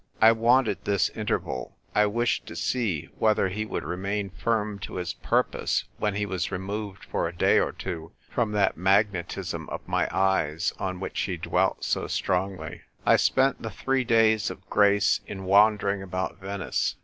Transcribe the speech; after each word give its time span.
I 0.19 0.31
wanted 0.31 0.83
this 0.83 1.09
interval; 1.09 1.77
I 1.93 2.07
wished 2.07 2.47
to 2.47 2.55
see 2.55 3.09
whether 3.19 3.49
he 3.49 3.65
would 3.65 3.83
remain 3.83 4.31
firm 4.31 4.79
to 4.79 4.95
his 4.95 5.13
purpose 5.13 5.83
when 5.99 6.15
he 6.15 6.25
was 6.25 6.51
removed 6.51 7.05
for 7.05 7.27
a 7.27 7.35
day 7.37 7.59
or 7.59 7.71
two 7.71 8.11
from 8.27 8.51
that" 8.53 8.77
magnetism" 8.89 9.69
of 9.69 9.87
my 9.87 10.07
eyes 10.11 10.73
on 10.79 10.99
which 10.99 11.19
he 11.19 11.37
dwelt 11.37 11.83
so 11.83 12.07
strongly. 12.07 12.81
224 13.03 13.03
'"l: 13.03 13.03
TVPE 13.03 13.03
WKITKK 13.03 13.05
GIKL. 13.05 13.13
I 13.13 13.15
spent 13.17 13.61
the 13.61 13.69
three 13.69 14.03
days 14.03 14.49
of 14.49 14.69
grace 14.71 15.21
in 15.27 15.43
wander 15.45 15.89
ing 15.91 16.01
about 16.01 16.39
Venice. 16.39 16.95